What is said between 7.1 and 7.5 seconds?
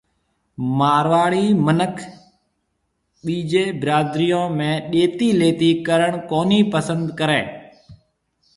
ڪرَي